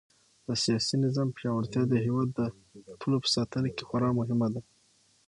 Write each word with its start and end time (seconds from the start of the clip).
د 0.45 0.47
سیاسي 0.63 0.95
نظام 1.05 1.29
پیاوړتیا 1.37 1.83
د 1.87 1.93
هېواد 2.05 2.29
د 2.37 2.39
پولو 2.99 3.17
په 3.23 3.29
ساتنه 3.35 3.67
کې 3.75 3.83
خورا 3.89 4.09
مهمه 4.19 4.47
ده. 4.53 4.61